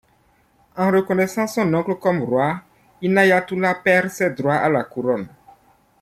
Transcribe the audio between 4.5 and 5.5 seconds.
à la couronne.